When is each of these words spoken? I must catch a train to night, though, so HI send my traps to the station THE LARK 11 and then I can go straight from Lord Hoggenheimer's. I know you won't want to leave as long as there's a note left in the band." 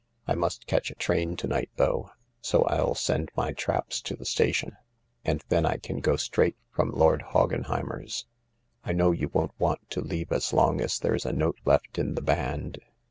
I 0.27 0.33
must 0.33 0.65
catch 0.65 0.89
a 0.89 0.95
train 0.95 1.35
to 1.35 1.47
night, 1.47 1.69
though, 1.75 2.09
so 2.41 2.65
HI 2.71 2.93
send 2.95 3.29
my 3.37 3.51
traps 3.51 4.01
to 4.01 4.15
the 4.15 4.25
station 4.25 4.69
THE 4.69 4.73
LARK 4.73 5.25
11 5.25 5.31
and 5.31 5.43
then 5.49 5.65
I 5.73 5.77
can 5.77 5.99
go 5.99 6.15
straight 6.15 6.55
from 6.71 6.89
Lord 6.89 7.21
Hoggenheimer's. 7.21 8.25
I 8.83 8.93
know 8.93 9.11
you 9.11 9.29
won't 9.31 9.53
want 9.59 9.87
to 9.91 10.01
leave 10.01 10.31
as 10.31 10.53
long 10.53 10.81
as 10.81 10.97
there's 10.97 11.27
a 11.27 11.31
note 11.33 11.59
left 11.65 11.99
in 11.99 12.15
the 12.15 12.23
band." 12.23 12.79